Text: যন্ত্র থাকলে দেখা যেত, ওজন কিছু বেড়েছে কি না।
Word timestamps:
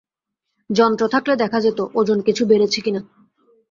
যন্ত্র 0.69 1.03
থাকলে 1.07 1.33
দেখা 1.35 1.59
যেত, 1.59 1.79
ওজন 1.95 2.19
কিছু 2.21 2.43
বেড়েছে 2.45 2.79
কি 2.81 2.91
না। 2.91 3.01